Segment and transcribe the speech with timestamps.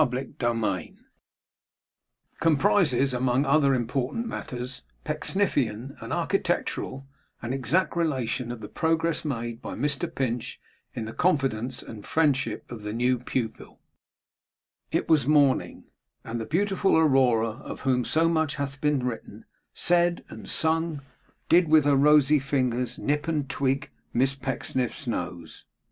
[0.01, 1.03] CHAPTER SIX
[2.39, 7.05] COMPRISES, AMONG OTHER IMPORTANT MATTERS, PECKSNIFFIAN AND ARCHITECTURAL,
[7.43, 10.59] AND EXACT RELATION OF THE PROGRESS MADE BY MR PINCH
[10.95, 13.79] IN THE CONFIDENCE AND FRIENDSHIP OF THE NEW PUPIL
[14.91, 15.83] It was morning;
[16.23, 21.01] and the beautiful Aurora, of whom so much hath been written, said, and sung,
[21.47, 25.65] did, with her rosy fingers, nip and tweak Miss Pecksniff's nose.